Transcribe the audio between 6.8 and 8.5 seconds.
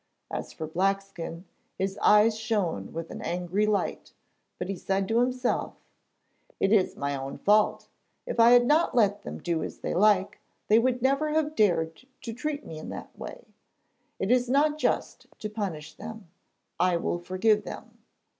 my own fault. If I